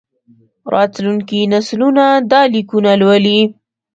[0.73, 3.39] راتلونکي نسلونه دا لیکونه لولي.